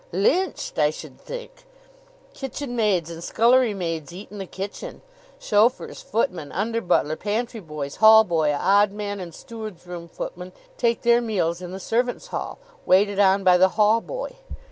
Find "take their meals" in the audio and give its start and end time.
10.75-11.61